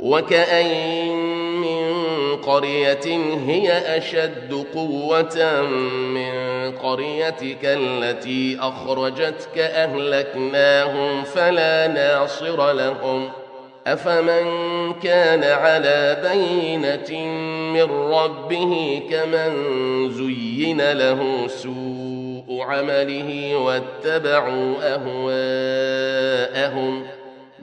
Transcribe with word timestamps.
وكأين 0.00 1.16
من 1.60 1.94
قرية 2.36 3.06
هي 3.46 3.96
أشد 3.98 4.66
قوة 4.74 5.62
من 6.14 6.34
قريتك 6.72 7.64
التي 7.64 8.58
أخرجتك 8.60 9.58
أهلكناهم 9.58 11.22
فلا 11.22 11.86
ناصر 11.86 12.72
لهم. 12.72 13.30
أفمن 13.86 14.44
كان 15.02 15.44
على 15.44 16.22
بينة 16.32 17.26
من 17.72 17.90
ربه 18.14 19.02
كمن 19.10 19.52
زين 20.10 20.92
له 20.92 21.46
سوء 21.46 22.60
عمله 22.60 23.56
واتبعوا 23.56 24.74
أهواءهم. 26.54 27.06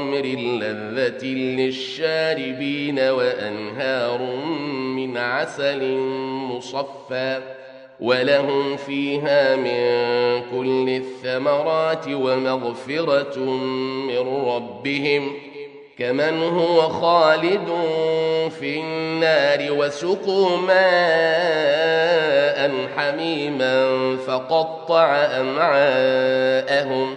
خمر 0.00 0.24
لذة 0.60 1.26
للشاربين 1.26 2.98
وأنهار 2.98 4.22
من 4.96 5.16
عسل 5.16 5.96
مصفى 6.50 7.38
ولهم 8.00 8.76
فيها 8.76 9.56
من 9.56 9.80
كل 10.50 10.88
الثمرات 10.88 12.08
ومغفرة 12.08 13.38
من 14.08 14.44
ربهم 14.46 15.32
كمن 15.98 16.42
هو 16.42 16.80
خالد 16.80 17.68
في 18.60 18.80
النار 18.80 19.72
وسقوا 19.72 20.56
ماء 20.56 21.90
حميما 22.96 24.16
فقطع 24.16 25.16
أمعاءهم 25.40 27.16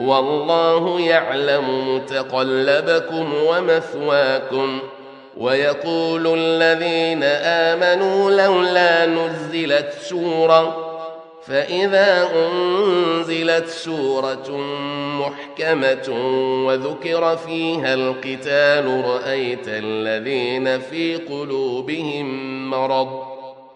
والله 0.00 1.00
يعلم 1.00 1.94
متقلبكم 1.94 3.34
ومثواكم 3.46 4.78
ويقول 5.36 6.38
الذين 6.38 7.22
آمنوا 7.44 8.30
لولا 8.30 9.06
نزلت 9.06 9.92
سورة 10.00 10.86
فإذا 11.46 12.28
أنزلت 12.34 13.68
سورة 13.68 14.56
محكمة 15.20 16.08
وذكر 16.66 17.36
فيها 17.36 17.94
القتال 17.94 19.04
رأيت 19.04 19.68
الذين 19.68 20.80
في 20.80 21.16
قلوبهم 21.16 22.26
مرض 22.70 23.29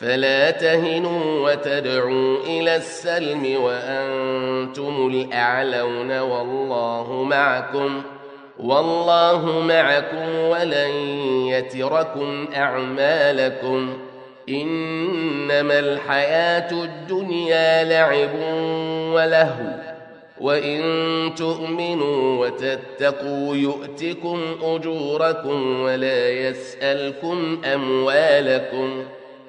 فلا 0.00 0.50
تهنوا 0.50 1.50
وتدعوا 1.50 2.38
إلى 2.44 2.76
السلم 2.76 3.62
وأنتم 3.62 5.10
الأعلون 5.14 6.18
والله 6.18 7.22
معكم 7.22 8.02
والله 8.58 9.60
معكم 9.60 10.38
ولن 10.38 10.90
يتركم 11.48 12.48
أعمالكم. 12.56 13.98
إنما 14.48 15.78
الحياة 15.78 16.70
الدنيا 16.72 17.84
لعب 17.84 18.34
ولهو 19.14 19.96
وإن 20.40 20.80
تؤمنوا 21.36 22.46
وتتقوا 22.46 23.56
يؤتكم 23.56 24.42
أجوركم 24.62 25.80
ولا 25.80 26.30
يسألكم 26.30 27.60
أموالكم. 27.64 29.04